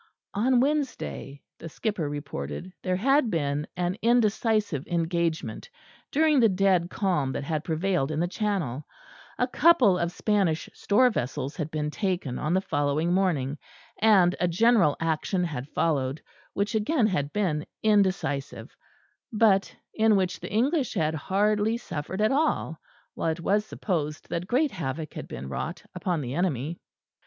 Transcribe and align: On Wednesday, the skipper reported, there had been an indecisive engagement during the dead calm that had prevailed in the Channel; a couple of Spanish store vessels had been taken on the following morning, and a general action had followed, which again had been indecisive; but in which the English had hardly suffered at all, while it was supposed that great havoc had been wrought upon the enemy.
On 0.33 0.61
Wednesday, 0.61 1.43
the 1.59 1.69
skipper 1.69 2.09
reported, 2.09 2.73
there 2.81 2.95
had 2.95 3.29
been 3.29 3.67
an 3.77 3.97
indecisive 4.01 4.87
engagement 4.87 5.69
during 6.11 6.39
the 6.39 6.49
dead 6.49 6.89
calm 6.89 7.31
that 7.33 7.43
had 7.43 7.63
prevailed 7.63 8.09
in 8.09 8.19
the 8.19 8.27
Channel; 8.27 8.83
a 9.37 9.45
couple 9.45 9.99
of 9.99 10.11
Spanish 10.11 10.67
store 10.73 11.11
vessels 11.11 11.55
had 11.55 11.69
been 11.69 11.91
taken 11.91 12.39
on 12.39 12.55
the 12.55 12.61
following 12.65 13.13
morning, 13.13 13.59
and 14.01 14.35
a 14.39 14.47
general 14.47 14.97
action 14.99 15.43
had 15.43 15.69
followed, 15.69 16.19
which 16.53 16.73
again 16.73 17.05
had 17.05 17.31
been 17.31 17.63
indecisive; 17.83 18.75
but 19.31 19.75
in 19.93 20.15
which 20.15 20.39
the 20.39 20.51
English 20.51 20.95
had 20.95 21.13
hardly 21.13 21.77
suffered 21.77 22.21
at 22.21 22.31
all, 22.31 22.75
while 23.13 23.29
it 23.29 23.39
was 23.39 23.65
supposed 23.67 24.29
that 24.31 24.47
great 24.47 24.71
havoc 24.71 25.13
had 25.13 25.27
been 25.27 25.47
wrought 25.47 25.83
upon 25.93 26.21
the 26.21 26.33
enemy. 26.33 26.79